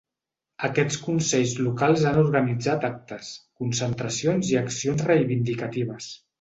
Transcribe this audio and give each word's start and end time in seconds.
Aquests 0.69 0.95
consells 1.07 1.53
locals 1.65 2.07
han 2.13 2.17
organitzat 2.23 2.89
actes, 2.91 3.31
concentracions 3.63 4.53
i 4.55 4.61
accions 4.65 5.09
reivindicatives. 5.15 6.13